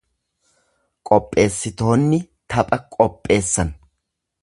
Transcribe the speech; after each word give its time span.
Qopheessitoonni 1.09 2.19
tapha 2.49 2.77
qopheessan. 2.93 3.69